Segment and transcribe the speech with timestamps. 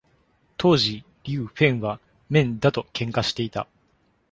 [0.57, 3.67] 当時、リウ・フェンはメン・ダと喧嘩していた。